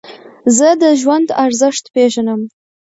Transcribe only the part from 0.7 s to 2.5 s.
د ژوند ارزښت پېژنم.